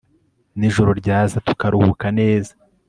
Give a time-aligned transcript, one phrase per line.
[0.59, 2.53] n'ijoro ryaza tukaruhuka neza